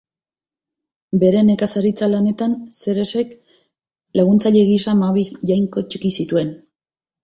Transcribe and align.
Bere 1.23 1.43
nekazaritza 1.49 2.09
lanetan 2.15 2.57
Zeresek 2.79 3.37
laguntzaile 4.21 4.67
gisa 4.75 4.95
hamabi 4.99 5.31
jainko 5.49 5.89
txiki 5.91 6.17
zituen 6.23 6.57